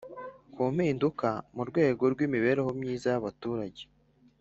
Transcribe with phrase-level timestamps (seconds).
[0.53, 3.83] ku mpinduka mu rwego rw'imibereho myiza y'abaturage